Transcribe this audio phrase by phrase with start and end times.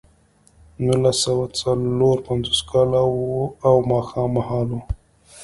[0.85, 3.11] نولس سوه څلور پنځوس کال و
[3.67, 4.79] او ماښام مهال و